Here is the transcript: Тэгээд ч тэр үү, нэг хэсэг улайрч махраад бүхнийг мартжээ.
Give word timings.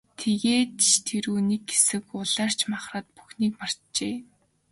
Тэгээд 0.21 0.71
ч 0.85 0.87
тэр 1.07 1.25
үү, 1.31 1.39
нэг 1.49 1.63
хэсэг 1.71 2.05
улайрч 2.19 2.59
махраад 2.71 3.07
бүхнийг 3.15 3.53
мартжээ. 3.59 4.15